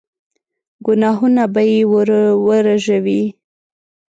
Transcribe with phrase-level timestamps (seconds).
[0.85, 2.09] ګناهونه به يې ور
[2.45, 3.23] ورژوي.